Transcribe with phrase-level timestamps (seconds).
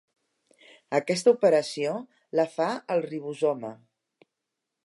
[0.99, 1.93] Aquesta operació
[2.41, 3.75] la fa el ribosoma.